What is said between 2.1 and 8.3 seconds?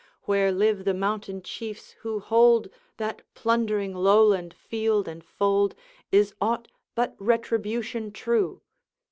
hold That plundering Lowland field and fold Is aught but retribution